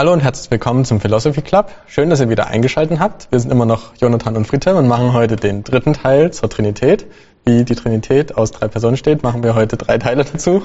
[0.00, 1.70] Hallo und herzlich willkommen zum Philosophy Club.
[1.86, 3.30] Schön, dass ihr wieder eingeschaltet habt.
[3.30, 7.04] Wir sind immer noch Jonathan und Friedhelm und machen heute den dritten Teil zur Trinität.
[7.44, 10.62] Wie die Trinität aus drei Personen steht, machen wir heute drei Teile dazu.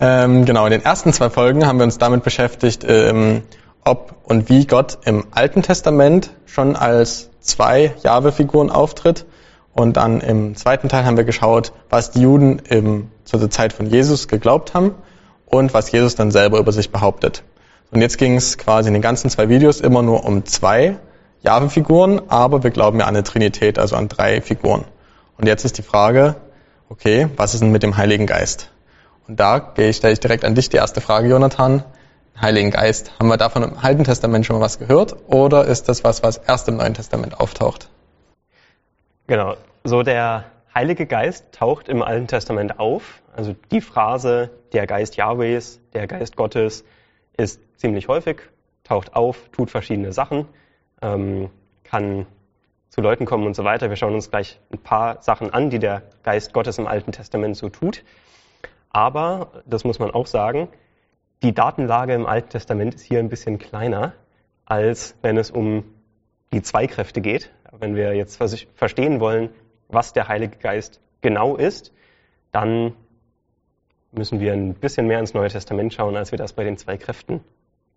[0.00, 3.40] Ähm, genau, in den ersten zwei Folgen haben wir uns damit beschäftigt, ähm,
[3.86, 9.24] ob und wie Gott im Alten Testament schon als zwei Jahwe-Figuren auftritt.
[9.72, 13.72] Und dann im zweiten Teil haben wir geschaut, was die Juden im, zu der Zeit
[13.72, 14.94] von Jesus geglaubt haben
[15.46, 17.44] und was Jesus dann selber über sich behauptet.
[17.90, 20.98] Und jetzt ging es quasi in den ganzen zwei Videos immer nur um zwei
[21.42, 24.84] Jahwe-Figuren, aber wir glauben ja an eine Trinität, also an drei Figuren.
[25.38, 26.36] Und jetzt ist die Frage,
[26.88, 28.70] okay, was ist denn mit dem Heiligen Geist?
[29.26, 31.84] Und da stelle ich direkt an dich die erste Frage, Jonathan.
[32.40, 36.04] Heiligen Geist, haben wir davon im Alten Testament schon mal was gehört oder ist das
[36.04, 37.90] was, was erst im Neuen Testament auftaucht?
[39.26, 43.20] Genau, so der Heilige Geist taucht im Alten Testament auf.
[43.34, 46.84] Also die Phrase der Geist Jahwes, der Geist Gottes,
[47.38, 48.42] ist ziemlich häufig,
[48.84, 50.46] taucht auf, tut verschiedene Sachen,
[51.00, 51.48] ähm,
[51.84, 52.26] kann
[52.90, 53.88] zu Leuten kommen und so weiter.
[53.88, 57.56] Wir schauen uns gleich ein paar Sachen an, die der Geist Gottes im Alten Testament
[57.56, 58.04] so tut.
[58.90, 60.68] Aber, das muss man auch sagen,
[61.42, 64.14] die Datenlage im Alten Testament ist hier ein bisschen kleiner,
[64.66, 65.84] als wenn es um
[66.52, 67.52] die Zweikräfte geht.
[67.70, 68.42] Wenn wir jetzt
[68.74, 69.50] verstehen wollen,
[69.88, 71.92] was der Heilige Geist genau ist,
[72.50, 72.94] dann
[74.12, 76.96] müssen wir ein bisschen mehr ins Neue Testament schauen, als wir das bei den zwei
[76.96, 77.44] Kräften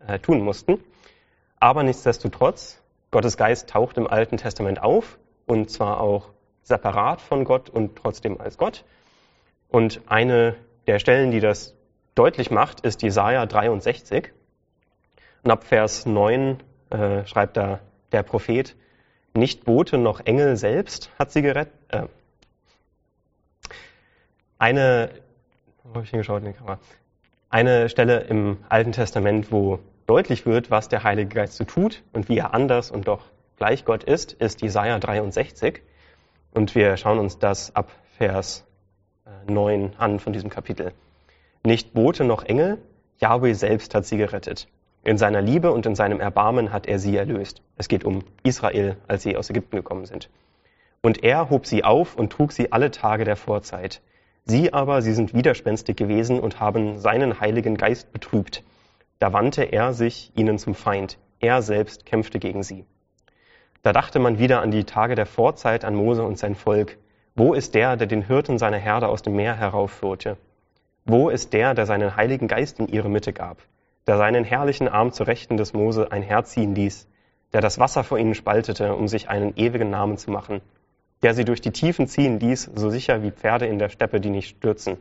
[0.06, 0.80] äh, tun mussten.
[1.60, 2.82] Aber nichtsdestotrotz,
[3.12, 6.30] Gottes Geist taucht im Alten Testament auf und zwar auch
[6.64, 8.86] separat von Gott und trotzdem als Gott.
[9.70, 10.56] Und eine
[10.88, 11.76] der Stellen, die das
[12.16, 14.32] deutlich macht, ist Jesaja 63.
[15.44, 16.58] Und ab Vers 9
[16.90, 17.80] äh, schreibt da
[18.12, 18.76] der Prophet,
[19.34, 21.74] nicht Bote noch Engel selbst hat sie gerettet.
[21.90, 22.04] Äh,
[24.58, 25.10] eine
[25.84, 26.80] wo habe ich hingeschaut in die Kamera?
[27.50, 32.30] Eine Stelle im Alten Testament, wo deutlich wird, was der Heilige Geist so tut und
[32.30, 33.26] wie er anders und doch
[33.58, 35.82] gleich Gott ist, ist Jesaja 63.
[36.54, 38.66] Und wir schauen uns das ab Vers
[39.48, 40.94] 9 äh, an von diesem Kapitel.
[41.64, 42.80] Nicht Bote noch Engel,
[43.20, 44.68] Yahweh selbst hat sie gerettet.
[45.04, 47.62] In seiner Liebe und in seinem Erbarmen hat er sie erlöst.
[47.78, 50.30] Es geht um Israel, als sie aus Ägypten gekommen sind.
[51.02, 54.02] Und er hob sie auf und trug sie alle Tage der Vorzeit.
[54.46, 58.64] Sie aber, sie sind widerspenstig gewesen und haben seinen Heiligen Geist betrübt.
[59.20, 61.18] Da wandte er sich ihnen zum Feind.
[61.40, 62.86] Er selbst kämpfte gegen sie.
[63.84, 66.98] Da dachte man wieder an die Tage der Vorzeit, an Mose und sein Volk.
[67.36, 70.38] Wo ist der, der den Hirten seiner Herde aus dem Meer heraufführte?
[71.06, 73.58] Wo ist der, der seinen Heiligen Geist in ihre Mitte gab?
[74.06, 77.08] Der seinen herrlichen Arm zur Rechten des Mose einherziehen ließ?
[77.54, 80.62] Der das Wasser vor ihnen spaltete, um sich einen ewigen Namen zu machen?
[81.24, 84.30] Der sie durch die Tiefen ziehen ließ, so sicher wie Pferde in der Steppe, die
[84.30, 84.98] nicht stürzen.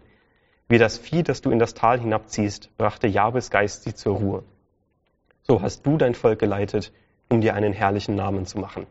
[0.69, 4.44] Wie das Vieh, das du in das Tal hinabziehst, brachte Jahwes Geist sie zur Ruhe.
[5.42, 6.92] So hast du dein Volk geleitet,
[7.28, 8.86] um dir einen herrlichen Namen zu machen.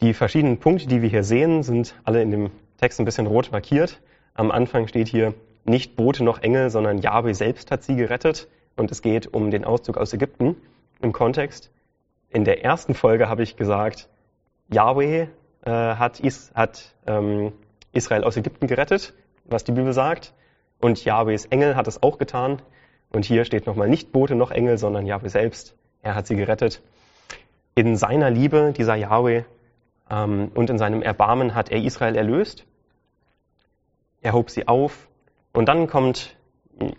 [0.00, 3.50] Die verschiedenen Punkte, die wir hier sehen, sind alle in dem Text ein bisschen rot
[3.50, 4.00] markiert.
[4.34, 8.46] Am Anfang steht hier nicht Bote noch Engel, sondern Jahwe selbst hat sie gerettet.
[8.76, 10.54] Und es geht um den Auszug aus Ägypten
[11.00, 11.70] im Kontext.
[12.28, 14.08] In der ersten Folge habe ich gesagt,
[14.68, 15.28] Yahweh
[15.64, 17.52] äh, hat, Is, hat ähm,
[17.92, 20.32] Israel aus Ägypten gerettet, was die Bibel sagt.
[20.80, 22.60] Und Yahwehs Engel hat es auch getan.
[23.10, 25.74] Und hier steht nochmal nicht Bote noch Engel, sondern Yahweh selbst.
[26.02, 26.82] Er hat sie gerettet.
[27.74, 29.44] In seiner Liebe, dieser Yahweh,
[30.10, 32.66] ähm, und in seinem Erbarmen hat er Israel erlöst.
[34.22, 35.08] Er hob sie auf.
[35.52, 36.36] Und dann kommt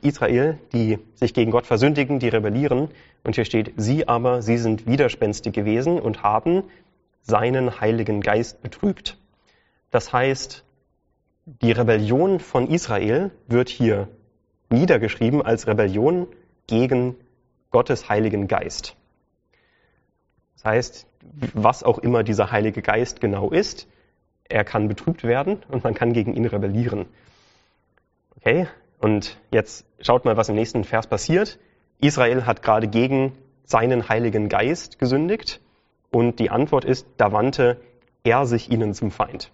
[0.01, 2.89] Israel, die sich gegen Gott versündigen, die rebellieren.
[3.23, 6.63] Und hier steht, sie aber, sie sind widerspenstig gewesen und haben
[7.27, 9.17] seinen Heiligen Geist betrübt.
[9.91, 10.63] Das heißt,
[11.45, 14.07] die Rebellion von Israel wird hier
[14.69, 16.27] niedergeschrieben als Rebellion
[16.67, 17.15] gegen
[17.71, 18.95] Gottes Heiligen Geist.
[20.55, 21.07] Das heißt,
[21.53, 23.87] was auch immer dieser Heilige Geist genau ist,
[24.49, 27.05] er kann betrübt werden und man kann gegen ihn rebellieren.
[28.37, 28.67] Okay?
[28.99, 31.59] Und jetzt schaut mal, was im nächsten Vers passiert.
[31.99, 33.33] Israel hat gerade gegen
[33.65, 35.59] seinen Heiligen Geist gesündigt
[36.11, 37.79] und die Antwort ist, da wandte
[38.23, 39.51] er sich ihnen zum Feind.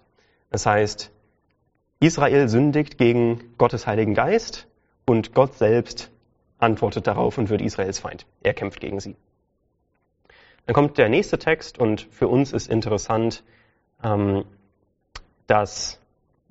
[0.50, 1.10] Das heißt,
[2.00, 4.66] Israel sündigt gegen Gottes Heiligen Geist
[5.06, 6.10] und Gott selbst
[6.58, 8.26] antwortet darauf und wird Israels Feind.
[8.42, 9.16] Er kämpft gegen sie.
[10.66, 13.44] Dann kommt der nächste Text und für uns ist interessant,
[14.02, 14.44] ähm,
[15.46, 16.00] dass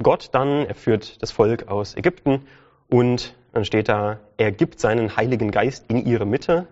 [0.01, 2.45] Gott dann, er führt das Volk aus Ägypten
[2.89, 6.67] und dann steht da, er gibt seinen Heiligen Geist in ihre Mitte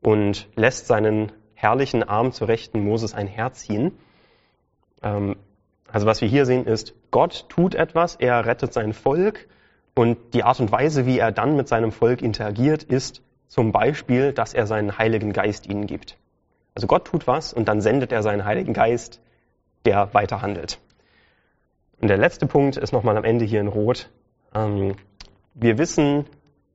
[0.00, 1.32] und lässt seinen
[1.64, 3.92] herrlichen Arm zur Rechten Moses einherziehen.
[5.02, 5.36] Ähm,
[5.90, 9.48] also was wir hier sehen ist, Gott tut etwas, er rettet sein Volk
[9.94, 14.32] und die Art und Weise, wie er dann mit seinem Volk interagiert, ist zum Beispiel,
[14.32, 16.18] dass er seinen Heiligen Geist ihnen gibt.
[16.74, 19.20] Also Gott tut was und dann sendet er seinen Heiligen Geist,
[19.86, 20.78] der weiter handelt.
[22.00, 24.10] Und der letzte Punkt ist nochmal am Ende hier in Rot.
[24.54, 24.96] Ähm,
[25.54, 26.26] wir wissen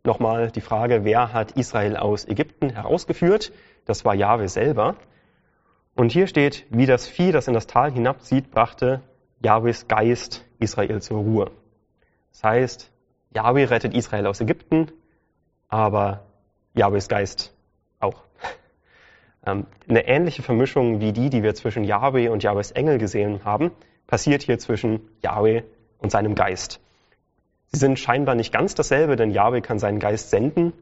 [0.03, 3.51] nochmal die Frage, wer hat Israel aus Ägypten herausgeführt?
[3.85, 4.95] Das war Jahwe selber.
[5.95, 9.01] Und hier steht, wie das Vieh, das in das Tal hinabzieht, brachte
[9.41, 11.51] Jahwes Geist Israel zur Ruhe.
[12.31, 12.91] Das heißt,
[13.33, 14.91] Jahwe rettet Israel aus Ägypten,
[15.67, 16.25] aber
[16.73, 17.53] Jahwes Geist
[17.99, 18.23] auch.
[19.45, 23.71] Ähm, eine ähnliche Vermischung wie die, die wir zwischen Jahwe und Jahwes Engel gesehen haben,
[24.05, 25.63] passiert hier zwischen Jahwe
[25.97, 26.81] und seinem Geist.
[27.67, 30.73] Sie sind scheinbar nicht ganz dasselbe, denn Jahwe kann seinen Geist senden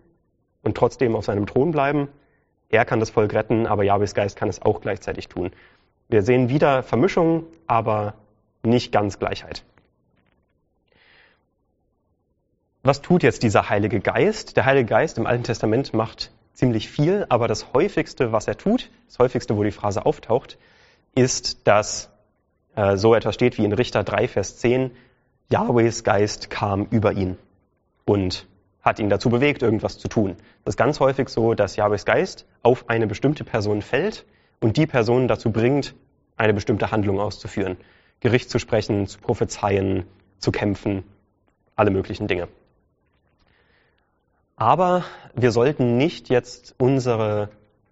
[0.63, 2.07] und trotzdem auf seinem Thron bleiben.
[2.69, 5.51] Er kann das Volk retten, aber Jahwes Geist kann es auch gleichzeitig tun.
[6.09, 8.15] Wir sehen wieder Vermischung, aber
[8.63, 9.63] nicht ganz Gleichheit.
[12.83, 14.55] Was tut jetzt dieser Heilige Geist?
[14.55, 18.89] Der Heilige Geist im Alten Testament macht ziemlich viel, aber das häufigste, was er tut,
[19.07, 20.57] das häufigste, wo die Phrase auftaucht,
[21.13, 22.09] ist, dass
[22.75, 24.91] äh, so etwas steht wie in Richter 3, Vers 10,
[25.49, 27.37] Jahwes Geist kam über ihn
[28.05, 28.47] und
[28.87, 30.37] hat ihn dazu bewegt, irgendwas zu tun.
[30.63, 34.25] Das ist ganz häufig so, dass Jahwes Geist auf eine bestimmte Person fällt
[34.61, 35.93] und die Person dazu bringt,
[36.37, 37.77] eine bestimmte Handlung auszuführen.
[38.21, 40.05] Gericht zu sprechen, zu prophezeien,
[40.39, 41.03] zu kämpfen,
[41.75, 42.47] alle möglichen Dinge.
[44.55, 45.03] Aber
[45.35, 47.49] wir sollten nicht jetzt unsere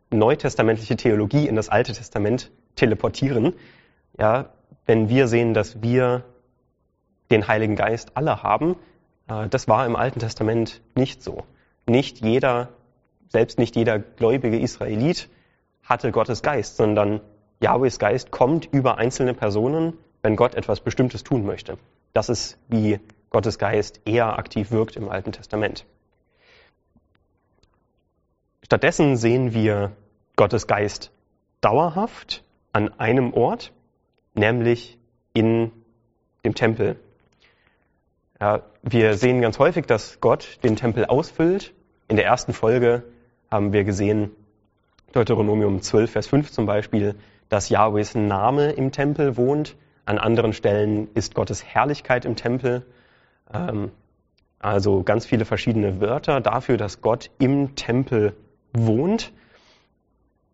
[0.09, 3.53] neutestamentliche Theologie in das Alte Testament teleportieren.
[4.17, 4.49] Ja,
[4.85, 6.23] wenn wir sehen, dass wir
[7.31, 8.77] den Heiligen Geist alle haben,
[9.27, 11.43] das war im Alten Testament nicht so.
[11.87, 12.69] Nicht jeder,
[13.29, 15.29] selbst nicht jeder gläubige Israelit
[15.83, 17.21] hatte Gottes Geist, sondern
[17.61, 21.77] Jahwes Geist kommt über einzelne Personen, wenn Gott etwas Bestimmtes tun möchte.
[22.13, 22.99] Das ist, wie
[23.29, 25.85] Gottes Geist eher aktiv wirkt im Alten Testament.
[28.63, 29.91] Stattdessen sehen wir
[30.35, 31.11] Gottes Geist
[31.61, 32.43] dauerhaft
[32.73, 33.71] an einem Ort,
[34.33, 34.97] nämlich
[35.33, 35.71] in
[36.43, 36.99] dem Tempel.
[38.39, 41.73] Ja, wir sehen ganz häufig, dass Gott den Tempel ausfüllt.
[42.09, 43.03] In der ersten Folge
[43.49, 44.31] haben wir gesehen,
[45.13, 47.15] Deuteronomium 12, Vers 5 zum Beispiel,
[47.47, 49.77] dass Yahwehs Name im Tempel wohnt.
[50.05, 52.85] An anderen Stellen ist Gottes Herrlichkeit im Tempel.
[53.53, 53.91] Ähm,
[54.59, 58.35] also ganz viele verschiedene Wörter dafür, dass Gott im Tempel
[58.73, 59.31] wohnt.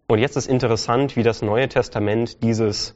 [0.08, 2.96] Und jetzt ist interessant, wie das Neue Testament dieses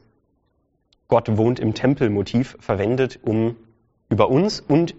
[1.08, 3.56] Gott wohnt im Tempel-Motiv verwendet, um
[4.10, 4.96] über uns und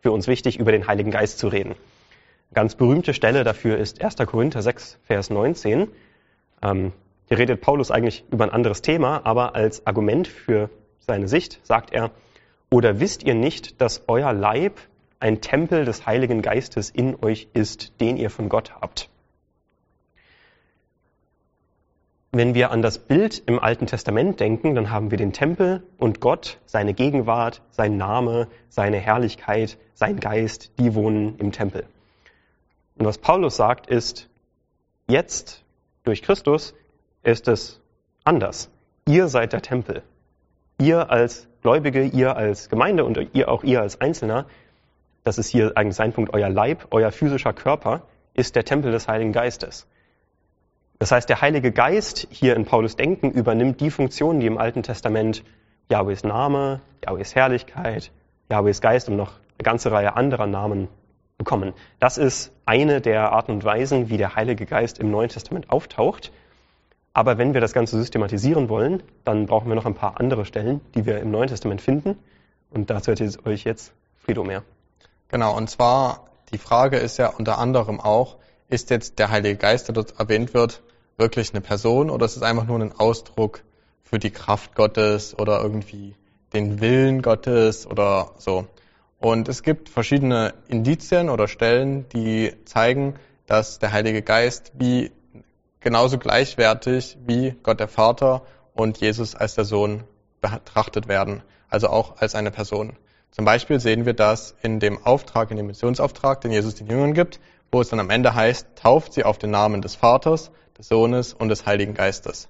[0.00, 1.74] für uns wichtig über den Heiligen Geist zu reden.
[2.52, 4.16] Ganz berühmte Stelle dafür ist 1.
[4.26, 5.88] Korinther 6, Vers 19.
[6.62, 6.92] Ähm,
[7.26, 10.70] hier redet Paulus eigentlich über ein anderes Thema, aber als Argument für
[11.00, 12.10] seine Sicht sagt er,
[12.70, 14.78] oder wisst ihr nicht, dass euer Leib
[15.20, 19.08] ein Tempel des Heiligen Geistes in euch ist, den ihr von Gott habt?
[22.36, 26.18] Wenn wir an das Bild im Alten Testament denken, dann haben wir den Tempel und
[26.18, 31.86] Gott, seine Gegenwart, sein Name, seine Herrlichkeit, sein Geist, die wohnen im Tempel.
[32.98, 34.28] Und was Paulus sagt ist,
[35.06, 35.62] jetzt
[36.02, 36.74] durch Christus
[37.22, 37.80] ist es
[38.24, 38.68] anders.
[39.06, 40.02] Ihr seid der Tempel.
[40.80, 44.46] Ihr als Gläubige, ihr als Gemeinde und ihr auch ihr als Einzelner,
[45.22, 48.02] das ist hier eigentlich sein Punkt, euer Leib, euer physischer Körper
[48.34, 49.86] ist der Tempel des Heiligen Geistes.
[50.98, 54.82] Das heißt, der Heilige Geist hier in Paulus Denken übernimmt die Funktionen, die im Alten
[54.82, 55.42] Testament
[55.90, 58.10] Jahwes Name, Jahwes Herrlichkeit,
[58.50, 60.88] Jahwes Geist und noch eine ganze Reihe anderer Namen
[61.36, 61.74] bekommen.
[61.98, 66.32] Das ist eine der Arten und Weisen, wie der Heilige Geist im Neuen Testament auftaucht.
[67.12, 70.80] Aber wenn wir das Ganze systematisieren wollen, dann brauchen wir noch ein paar andere Stellen,
[70.94, 72.18] die wir im Neuen Testament finden.
[72.70, 74.62] Und dazu erzählt euch jetzt Frido mehr.
[75.28, 78.36] Genau, und zwar die Frage ist ja unter anderem auch,
[78.68, 80.82] ist jetzt der Heilige Geist, der dort erwähnt wird,
[81.16, 83.62] wirklich eine Person oder ist es einfach nur ein Ausdruck
[84.02, 86.14] für die Kraft Gottes oder irgendwie
[86.52, 88.66] den Willen Gottes oder so?
[89.18, 93.14] Und es gibt verschiedene Indizien oder Stellen, die zeigen,
[93.46, 95.12] dass der Heilige Geist wie
[95.80, 98.42] genauso gleichwertig wie Gott der Vater
[98.74, 100.04] und Jesus als der Sohn
[100.40, 102.96] betrachtet werden, also auch als eine Person.
[103.30, 107.14] Zum Beispiel sehen wir das in dem Auftrag, in dem Missionsauftrag, den Jesus den Jüngern
[107.14, 107.40] gibt,
[107.72, 111.32] wo es dann am Ende heißt, tauft sie auf den Namen des Vaters, des Sohnes
[111.32, 112.48] und des Heiligen Geistes.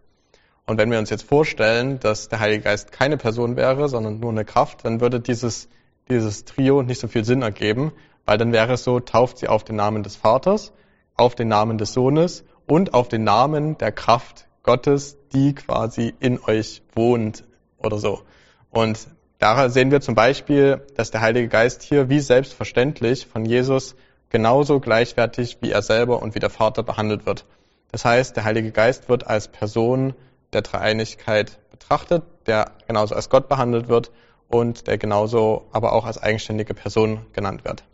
[0.67, 4.31] Und wenn wir uns jetzt vorstellen, dass der Heilige Geist keine Person wäre, sondern nur
[4.31, 5.69] eine Kraft, dann würde dieses,
[6.09, 7.93] dieses Trio nicht so viel Sinn ergeben,
[8.25, 10.73] weil dann wäre es so, tauft sie auf den Namen des Vaters,
[11.17, 16.43] auf den Namen des Sohnes und auf den Namen der Kraft Gottes, die quasi in
[16.43, 17.45] euch wohnt
[17.79, 18.23] oder so.
[18.71, 19.07] Und
[19.39, 23.95] da sehen wir zum Beispiel, dass der Heilige Geist hier wie selbstverständlich von Jesus
[24.31, 27.45] genauso gleichwertig wie er selber und wie der Vater behandelt wird.
[27.93, 30.15] Das heißt, der Heilige Geist wird als Person
[30.53, 34.11] der Dreieinigkeit betrachtet, der genauso als Gott behandelt wird
[34.49, 37.85] und der genauso aber auch als eigenständige Person genannt wird.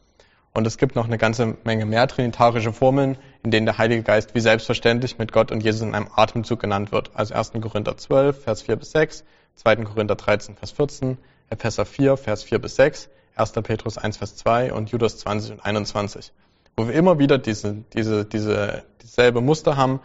[0.52, 4.34] Und es gibt noch eine ganze Menge mehr trinitarische Formeln, in denen der Heilige Geist
[4.34, 7.10] wie selbstverständlich mit Gott und Jesus in einem Atemzug genannt wird.
[7.14, 7.52] Also 1.
[7.60, 9.76] Korinther 12, Vers 4 bis 6, 2.
[9.76, 11.18] Korinther 13, Vers 14,
[11.50, 13.52] Epheser 4, Vers 4 bis 6, 1.
[13.52, 16.32] Petrus 1, Vers 2 und Judas 20 und 21.
[16.80, 20.00] Wo wir immer wieder diese, diese, diese, dieselbe Muster haben.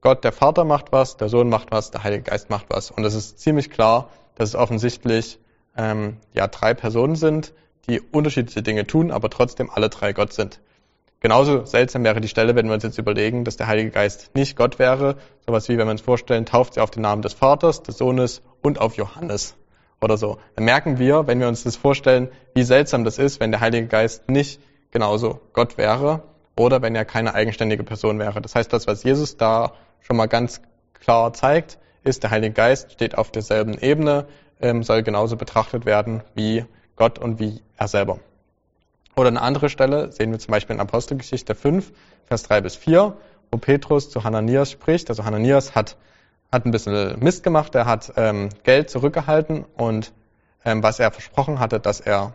[0.00, 2.92] Gott, der Vater macht was, der Sohn macht was, der Heilige Geist macht was.
[2.92, 5.40] Und es ist ziemlich klar, dass es offensichtlich
[5.76, 7.52] ähm, ja drei Personen sind,
[7.88, 10.60] die unterschiedliche Dinge tun, aber trotzdem alle drei Gott sind.
[11.18, 14.56] Genauso seltsam wäre die Stelle, wenn wir uns jetzt überlegen, dass der Heilige Geist nicht
[14.56, 15.16] Gott wäre.
[15.44, 18.40] Sowas wie, wenn wir uns vorstellen, tauft sie auf den Namen des Vaters, des Sohnes
[18.62, 19.56] und auf Johannes
[20.00, 20.38] oder so.
[20.54, 23.88] Dann merken wir, wenn wir uns das vorstellen, wie seltsam das ist, wenn der Heilige
[23.88, 24.60] Geist nicht
[24.94, 26.22] genauso Gott wäre
[26.56, 28.40] oder wenn er keine eigenständige Person wäre.
[28.40, 30.62] Das heißt, das, was Jesus da schon mal ganz
[30.94, 34.26] klar zeigt, ist, der Heilige Geist steht auf derselben Ebene,
[34.60, 36.64] ähm, soll genauso betrachtet werden wie
[36.96, 38.20] Gott und wie er selber.
[39.16, 41.92] Oder eine andere Stelle sehen wir zum Beispiel in Apostelgeschichte 5,
[42.26, 43.16] Vers 3 bis 4,
[43.50, 45.08] wo Petrus zu Hananias spricht.
[45.10, 45.96] Also Hananias hat,
[46.52, 50.12] hat ein bisschen Mist gemacht, er hat ähm, Geld zurückgehalten und
[50.64, 52.34] ähm, was er versprochen hatte, dass er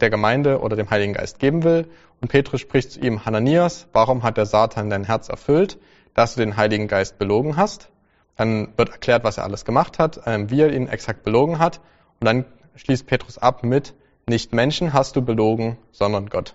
[0.00, 1.88] der Gemeinde oder dem Heiligen Geist geben will.
[2.20, 5.78] Und Petrus spricht zu ihm, Hananias, warum hat der Satan dein Herz erfüllt,
[6.14, 7.90] dass du den Heiligen Geist belogen hast?
[8.36, 11.80] Dann wird erklärt, was er alles gemacht hat, ähm, wie er ihn exakt belogen hat.
[12.20, 12.44] Und dann
[12.76, 13.94] schließt Petrus ab mit,
[14.26, 16.54] nicht Menschen hast du belogen, sondern Gott.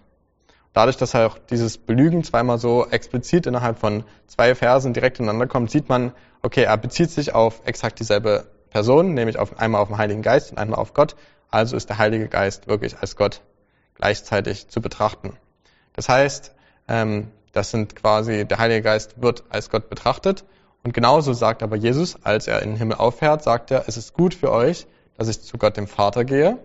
[0.74, 5.72] Dadurch, dass auch dieses Belügen zweimal so explizit innerhalb von zwei Versen direkt ineinander kommt,
[5.72, 9.98] sieht man, okay, er bezieht sich auf exakt dieselbe Person, nämlich auf, einmal auf den
[9.98, 11.16] Heiligen Geist und einmal auf Gott.
[11.52, 13.42] Also ist der Heilige Geist wirklich als Gott
[13.96, 15.38] gleichzeitig zu betrachten.
[15.94, 16.54] Das heißt,
[16.88, 20.46] ähm, das sind quasi, der Heilige Geist wird als Gott betrachtet.
[20.84, 24.14] Und genauso sagt aber Jesus, als er in den Himmel auffährt, sagt er, es ist
[24.14, 24.88] gut für euch,
[25.18, 26.58] dass ich zu Gott dem Vater gehe,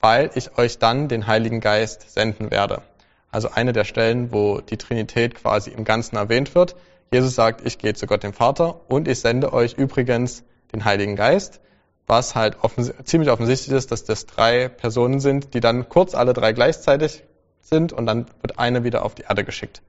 [0.00, 2.82] weil ich euch dann den Heiligen Geist senden werde.
[3.30, 6.74] Also eine der Stellen, wo die Trinität quasi im Ganzen erwähnt wird.
[7.12, 11.14] Jesus sagt, ich gehe zu Gott dem Vater und ich sende euch übrigens den Heiligen
[11.14, 11.60] Geist,
[12.06, 16.32] was halt offens ziemlich offensichtlich ist, dass das drei Personen sind, die dann kurz alle
[16.32, 17.24] drei gleichzeitig
[17.60, 19.82] sind und dann wird eine wieder auf die Erde geschickt.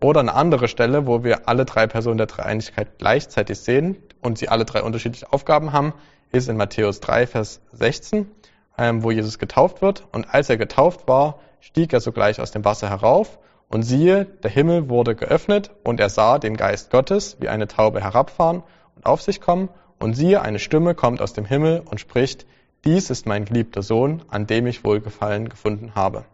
[0.00, 4.48] Oder eine andere Stelle, wo wir alle drei Personen der Dreieinigkeit gleichzeitig sehen und sie
[4.48, 5.94] alle drei unterschiedliche Aufgaben haben,
[6.32, 8.30] ist in Matthäus 3, Vers 16,
[8.76, 10.04] ähm, wo Jesus getauft wird.
[10.12, 13.38] Und als er getauft war, stieg er sogleich aus dem Wasser herauf.
[13.68, 18.00] Und siehe, der Himmel wurde geöffnet und er sah den Geist Gottes wie eine Taube
[18.00, 18.62] herabfahren
[18.96, 19.68] und auf sich kommen.
[20.04, 22.44] Und siehe, eine Stimme kommt aus dem Himmel und spricht,
[22.84, 26.24] dies ist mein geliebter Sohn, an dem ich Wohlgefallen gefunden habe.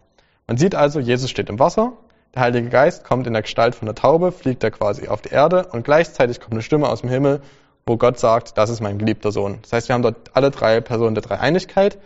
[0.48, 1.92] Man sieht also, Jesus steht im Wasser,
[2.34, 5.28] der Heilige Geist kommt in der Gestalt von einer Taube, fliegt er quasi auf die
[5.28, 7.42] Erde und gleichzeitig kommt eine Stimme aus dem Himmel
[7.86, 9.58] wo Gott sagt, das ist mein geliebter Sohn.
[9.62, 11.98] Das heißt, wir haben dort alle drei Personen der Dreieinigkeit,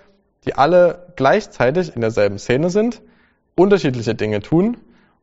[0.45, 3.03] die alle gleichzeitig in derselben Szene sind,
[3.55, 4.77] unterschiedliche Dinge tun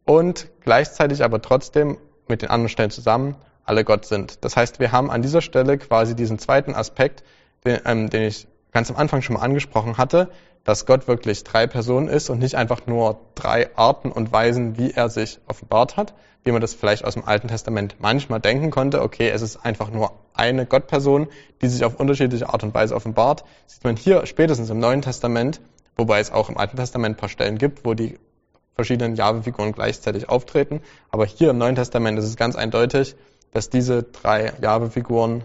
[0.05, 3.36] und gleichzeitig aber trotzdem mit den anderen Stellen zusammen
[3.72, 4.44] alle Gott sind.
[4.44, 7.24] Das heißt, wir haben an dieser Stelle quasi diesen zweiten Aspekt,
[7.63, 10.30] den, ähm, den ich ganz am Anfang schon mal angesprochen hatte,
[10.66, 14.92] dass Gott wirklich drei Personen ist und nicht einfach nur drei Arten und Weisen, wie
[14.92, 16.13] er sich offenbart hat,
[16.44, 19.90] wie man das vielleicht aus dem Alten Testament manchmal denken konnte, okay, es ist einfach
[19.90, 21.30] nur eine Gottperson,
[21.62, 23.46] die sich auf unterschiedliche Art und Weise offenbart.
[23.68, 25.62] Sieht man hier spätestens im Neuen Testament,
[25.96, 28.20] wobei es auch im Alten Testament ein paar Stellen gibt, wo die
[28.75, 30.82] verschiedenen Jahwe-Figuren gleichzeitig auftreten.
[31.10, 33.16] Aber hier im Neuen Testament ist es ganz eindeutig,
[33.51, 35.43] dass diese drei Jahwe-Figuren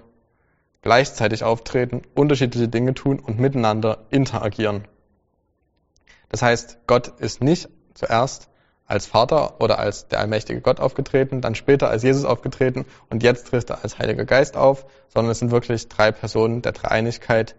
[0.82, 4.86] gleichzeitig auftreten, unterschiedliche Dinge tun und miteinander interagieren.
[6.28, 8.48] Das heißt, Gott ist nicht zuerst
[8.86, 13.48] als Vater oder als der allmächtige Gott aufgetreten, dann später als Jesus aufgetreten und jetzt
[13.48, 17.56] tritt er als Heiliger Geist auf, sondern es sind wirklich drei Personen der Dreieinigkeit,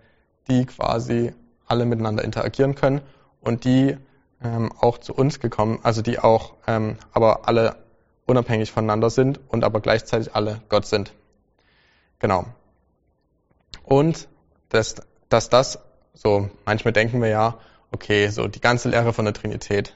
[0.50, 1.34] die quasi
[1.66, 3.01] alle miteinander interagieren können
[3.42, 3.98] und die
[4.42, 7.75] ähm, auch zu uns gekommen, also die auch ähm, aber alle
[8.27, 11.13] unabhängig voneinander sind und aber gleichzeitig alle Gott sind.
[12.19, 12.46] Genau.
[13.84, 14.27] Und
[14.69, 14.96] dass,
[15.29, 15.79] dass das
[16.13, 17.57] so, manchmal denken wir ja,
[17.91, 19.96] okay, so die ganze Lehre von der Trinität,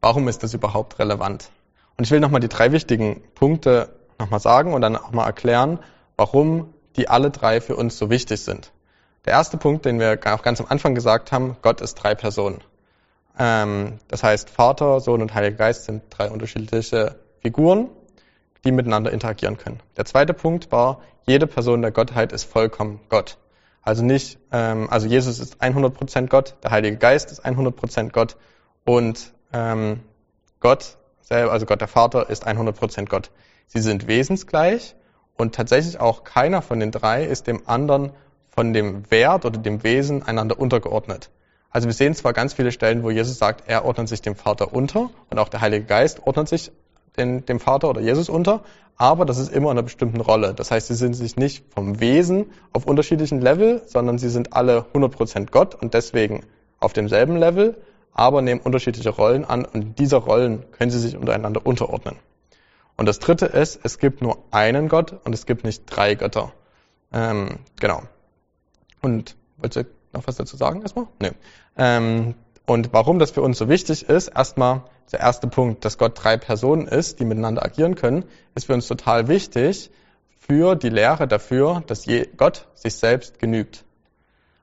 [0.00, 1.50] warum ist das überhaupt relevant?
[1.96, 5.78] Und ich will nochmal die drei wichtigen Punkte nochmal sagen und dann auch mal erklären,
[6.16, 8.72] warum die alle drei für uns so wichtig sind.
[9.26, 12.60] Der erste Punkt, den wir auch ganz am Anfang gesagt haben, Gott ist drei Personen.
[13.38, 17.16] Ähm, das heißt, Vater, Sohn und Heiliger Geist sind drei unterschiedliche
[17.46, 17.90] Figuren,
[18.64, 19.78] die miteinander interagieren können.
[19.96, 20.98] Der zweite Punkt war,
[21.28, 23.38] jede Person der Gottheit ist vollkommen Gott.
[23.82, 28.36] Also nicht, ähm, also Jesus ist 100% Gott, der Heilige Geist ist 100% Gott
[28.84, 30.00] und ähm,
[30.58, 33.30] Gott selber, also Gott der Vater ist 100% Gott.
[33.68, 34.96] Sie sind wesensgleich
[35.36, 38.10] und tatsächlich auch keiner von den drei ist dem anderen
[38.50, 41.30] von dem Wert oder dem Wesen einander untergeordnet.
[41.70, 44.72] Also wir sehen zwar ganz viele Stellen, wo Jesus sagt, er ordnet sich dem Vater
[44.72, 46.72] unter und auch der Heilige Geist ordnet sich
[47.18, 48.62] den, dem Vater oder Jesus unter,
[48.96, 50.54] aber das ist immer in einer bestimmten Rolle.
[50.54, 54.86] Das heißt, sie sind sich nicht vom Wesen auf unterschiedlichen Level, sondern sie sind alle
[54.94, 56.44] 100% Gott und deswegen
[56.80, 57.76] auf demselben Level,
[58.12, 62.16] aber nehmen unterschiedliche Rollen an und in dieser Rollen können sie sich untereinander unterordnen.
[62.96, 66.52] Und das dritte ist, es gibt nur einen Gott und es gibt nicht drei Götter.
[67.12, 68.02] Ähm, genau.
[69.02, 71.06] Und wollt ihr noch was dazu sagen erstmal?
[71.20, 71.32] Nee.
[71.76, 72.34] Ähm,
[72.66, 76.36] und warum das für uns so wichtig ist, erstmal der erste Punkt, dass Gott drei
[76.36, 79.90] Personen ist, die miteinander agieren können, ist für uns total wichtig
[80.38, 83.84] für die Lehre dafür, dass Gott sich selbst genügt.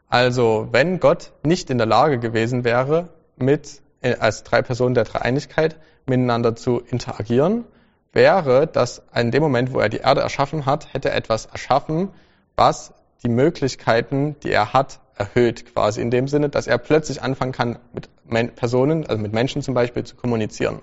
[0.07, 5.05] Also wenn Gott nicht in der Lage gewesen wäre, mit äh, als drei Personen der
[5.05, 7.65] Dreieinigkeit miteinander zu interagieren,
[8.11, 12.09] wäre, dass in dem Moment, wo er die Erde erschaffen hat, hätte er etwas erschaffen,
[12.55, 17.51] was die Möglichkeiten, die er hat, erhöht quasi in dem Sinne, dass er plötzlich anfangen
[17.51, 17.79] kann,
[18.25, 20.81] mit Personen, also mit Menschen zum Beispiel, zu kommunizieren.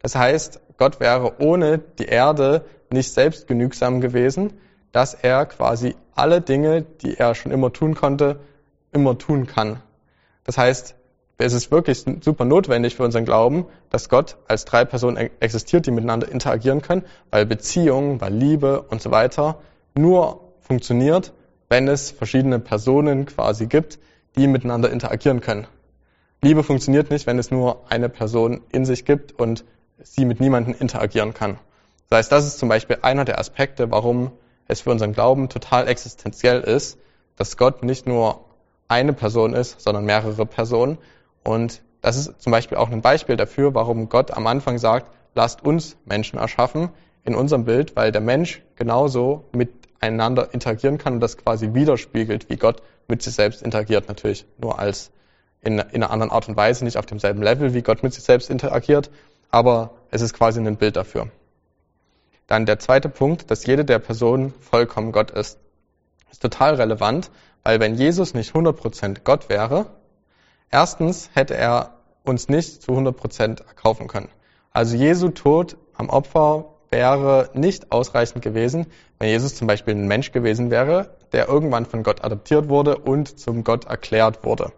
[0.00, 4.54] Das heißt, Gott wäre ohne die Erde nicht selbst genügsam gewesen,
[4.92, 8.40] dass er quasi alle Dinge, die er schon immer tun konnte,
[8.92, 9.82] immer tun kann.
[10.44, 10.94] Das heißt,
[11.38, 15.90] es ist wirklich super notwendig für unseren Glauben, dass Gott als drei Personen existiert, die
[15.90, 19.58] miteinander interagieren können, weil Beziehung, weil Liebe und so weiter
[19.94, 21.34] nur funktioniert,
[21.68, 23.98] wenn es verschiedene Personen quasi gibt,
[24.36, 25.66] die miteinander interagieren können.
[26.42, 29.64] Liebe funktioniert nicht, wenn es nur eine Person in sich gibt und
[30.02, 31.58] sie mit niemandem interagieren kann.
[32.08, 34.32] Das heißt, das ist zum Beispiel einer der Aspekte, warum
[34.68, 36.98] es für unseren Glauben total existenziell ist,
[37.36, 38.44] dass Gott nicht nur
[38.88, 40.98] eine Person ist, sondern mehrere Personen.
[41.42, 45.64] Und das ist zum Beispiel auch ein Beispiel dafür, warum Gott am Anfang sagt, lasst
[45.64, 46.90] uns Menschen erschaffen
[47.24, 49.44] in unserem Bild, weil der Mensch genauso
[50.00, 54.78] miteinander interagieren kann und das quasi widerspiegelt, wie Gott mit sich selbst interagiert, natürlich nur
[54.78, 55.10] als
[55.62, 58.24] in, in einer anderen Art und Weise, nicht auf demselben Level, wie Gott mit sich
[58.24, 59.10] selbst interagiert,
[59.50, 61.28] aber es ist quasi ein Bild dafür.
[62.46, 65.58] Dann der zweite Punkt, dass jede der Personen vollkommen Gott ist,
[66.30, 67.30] ist total relevant,
[67.62, 69.86] weil wenn Jesus nicht 100% Gott wäre,
[70.70, 74.28] erstens hätte er uns nicht zu 100% erkaufen können.
[74.72, 78.86] Also Jesu Tod am Opfer wäre nicht ausreichend gewesen,
[79.18, 83.38] wenn Jesus zum Beispiel ein Mensch gewesen wäre, der irgendwann von Gott adoptiert wurde und
[83.38, 84.72] zum Gott erklärt wurde.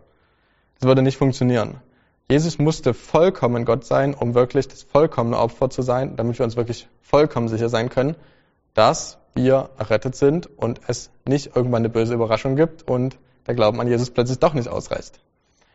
[0.81, 1.77] Das würde nicht funktionieren.
[2.29, 6.57] Jesus musste vollkommen Gott sein, um wirklich das vollkommene Opfer zu sein, damit wir uns
[6.57, 8.17] wirklich vollkommen sicher sein können,
[8.75, 13.81] dass wir errettet sind und es nicht irgendwann eine böse Überraschung gibt und der Glauben
[13.81, 15.21] an Jesus plötzlich doch nicht ausreicht.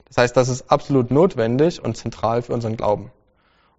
[0.09, 3.11] Das heißt, das ist absolut notwendig und zentral für unseren Glauben.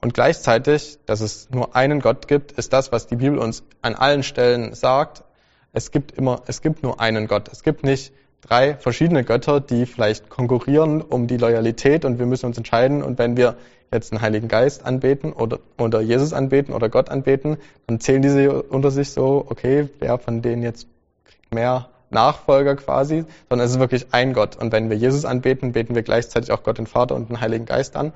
[0.05, 3.95] Und gleichzeitig, dass es nur einen Gott gibt, ist das, was die Bibel uns an
[3.95, 5.25] allen Stellen sagt.
[5.73, 7.49] Es gibt immer, es gibt nur einen Gott.
[7.51, 8.13] Es gibt nicht
[8.43, 13.03] drei verschiedene Götter, die vielleicht konkurrieren um die Loyalität und wir müssen uns entscheiden.
[13.03, 13.57] Und wenn wir
[13.91, 18.63] jetzt einen Heiligen Geist anbeten oder, oder Jesus anbeten oder Gott anbeten, dann zählen diese
[18.63, 20.87] unter sich so, okay, wer von denen jetzt
[21.25, 24.57] kriegt mehr Nachfolger quasi, sondern es ist wirklich ein Gott.
[24.57, 27.65] Und wenn wir Jesus anbeten, beten wir gleichzeitig auch Gott den Vater und den Heiligen
[27.65, 28.13] Geist an.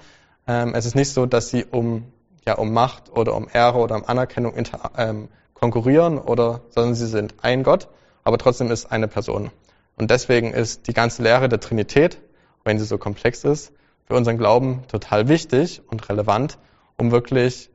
[0.48, 2.10] Ähm, es ist nicht so, dass sie um,
[2.46, 4.54] ja, um Macht oder um Ehre oder um Anerkennung
[4.96, 7.88] ähm, konkurrieren oder, sondern sie sind ein Gott,
[8.24, 9.50] aber trotzdem ist eine Person.
[9.96, 12.18] Und deswegen ist die ganze Lehre der Trinität,
[12.64, 13.72] wenn sie so komplex ist,
[14.06, 16.58] für unseren Glauben total wichtig und relevant,
[16.96, 17.70] um wirklich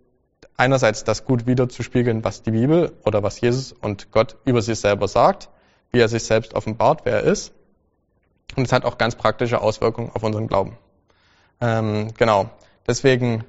[0.57, 5.07] einerseits das gut wiederzuspiegeln, was die Bibel oder was Jesus und Gott über sich selber
[5.07, 5.49] sagt,
[5.91, 7.53] wie er sich selbst offenbart, wer er ist.
[8.55, 10.77] Und es hat auch ganz praktische Auswirkungen auf unseren Glauben.
[11.62, 12.49] Ähm, genau.
[12.87, 13.43] Deswegen,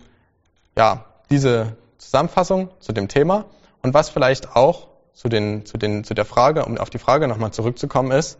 [0.76, 3.46] ja, diese Zusammenfassung zu dem Thema
[3.82, 7.28] und was vielleicht auch zu, den, zu, den, zu der Frage, um auf die Frage
[7.28, 8.38] nochmal zurückzukommen, ist,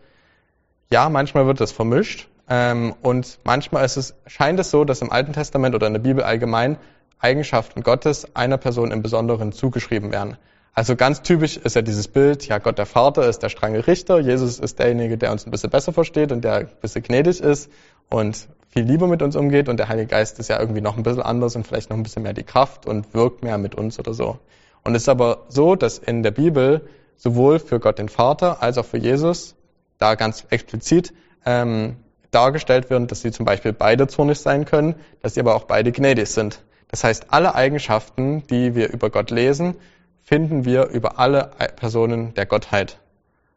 [0.91, 5.11] ja, manchmal wird das vermischt ähm, und manchmal ist es, scheint es so, dass im
[5.11, 6.77] Alten Testament oder in der Bibel allgemein
[7.19, 10.37] Eigenschaften Gottes einer Person im Besonderen zugeschrieben werden.
[10.75, 14.19] Also ganz typisch ist ja dieses Bild, ja, Gott der Vater ist der strenge Richter,
[14.19, 17.71] Jesus ist derjenige, der uns ein bisschen besser versteht und der ein bisschen gnädig ist
[18.11, 21.05] und viel lieber mit uns umgeht und der Heilige Geist ist ja irgendwie noch ein
[21.05, 24.01] bisschen anders und vielleicht noch ein bisschen mehr die Kraft und wirkt mehr mit uns
[24.01, 24.41] oder so.
[24.83, 28.77] Und es ist aber so, dass in der Bibel sowohl für Gott den Vater als
[28.77, 29.55] auch für Jesus
[29.99, 31.15] da ganz explizit
[31.47, 31.97] ähm,
[32.33, 35.93] dargestellt werden, dass sie zum Beispiel beide zornig sein können, dass sie aber auch beide
[35.93, 36.63] gnädig sind.
[36.89, 39.77] Das heißt, alle Eigenschaften, die wir über Gott lesen,
[40.25, 42.99] finden wir über alle Personen der Gottheit.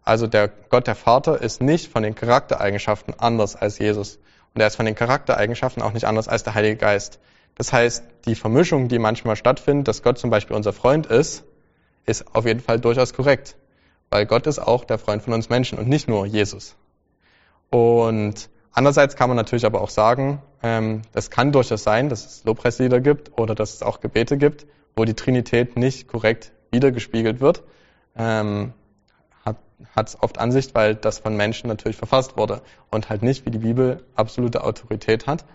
[0.03, 4.19] Also der Gott der Vater ist nicht von den Charaktereigenschaften anders als Jesus.
[4.53, 7.19] Und er ist von den Charaktereigenschaften auch nicht anders als der Heilige Geist.
[7.55, 11.43] Das heißt, die Vermischung, die manchmal stattfindet, dass Gott zum Beispiel unser Freund ist,
[12.05, 13.55] ist auf jeden Fall durchaus korrekt.
[14.09, 16.75] Weil Gott ist auch der Freund von uns Menschen und nicht nur Jesus.
[17.69, 22.43] Und andererseits kann man natürlich aber auch sagen, ähm, das kann durchaus sein, dass es
[22.45, 27.63] Lobpreislieder gibt oder dass es auch Gebete gibt, wo die Trinität nicht korrekt wiedergespiegelt wird.
[28.15, 28.73] Ähm,
[29.95, 33.51] hat es oft Ansicht, weil das von Menschen natürlich verfasst wurde und halt nicht wie
[33.51, 35.45] die Bibel absolute Autorität hat.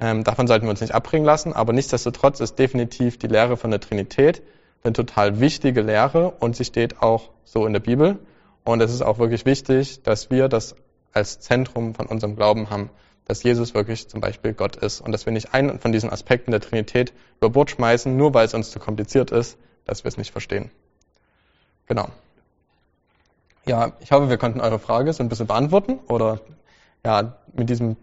[0.00, 3.70] Ähm, davon sollten wir uns nicht abbringen lassen, aber nichtsdestotrotz ist definitiv die Lehre von
[3.70, 4.42] der Trinität
[4.82, 8.18] eine total wichtige Lehre und sie steht auch so in der Bibel.
[8.64, 10.74] Und es ist auch wirklich wichtig, dass wir das
[11.12, 12.90] als Zentrum von unserem Glauben haben,
[13.26, 16.50] dass Jesus wirklich zum Beispiel Gott ist und dass wir nicht einen von diesen Aspekten
[16.50, 20.16] der Trinität über Bord schmeißen, nur weil es uns zu kompliziert ist, dass wir es
[20.16, 20.70] nicht verstehen.
[21.86, 22.08] Genau.
[23.66, 26.40] Ja, ich hoffe, wir konnten eure Frage so ein bisschen beantworten oder
[27.04, 27.96] ja, mit diesem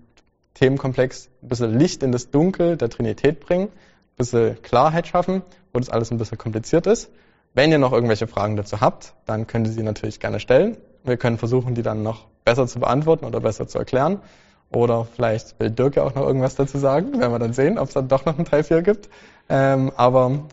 [0.53, 5.41] Themenkomplex ein bisschen Licht in das Dunkel der Trinität bringen, ein bisschen Klarheit schaffen,
[5.73, 7.09] wo das alles ein bisschen kompliziert ist.
[7.53, 10.77] Wenn ihr noch irgendwelche Fragen dazu habt, dann könnt ihr sie natürlich gerne stellen.
[11.03, 14.21] Wir können versuchen, die dann noch besser zu beantworten oder besser zu erklären.
[14.69, 17.19] Oder vielleicht will Dirk ja auch noch irgendwas dazu sagen.
[17.19, 19.09] Werden wir dann sehen, ob es dann doch noch ein Teil 4 gibt.
[19.49, 20.45] Ähm, aber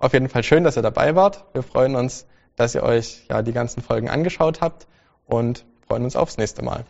[0.00, 1.44] auf jeden Fall schön, dass ihr dabei wart.
[1.52, 4.86] Wir freuen uns, dass ihr euch ja die ganzen Folgen angeschaut habt
[5.26, 6.84] und freuen uns aufs nächste Mal.